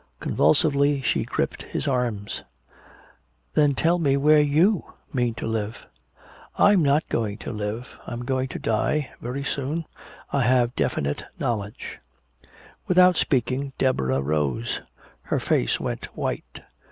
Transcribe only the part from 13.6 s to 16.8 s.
Deborah rose; her face went white.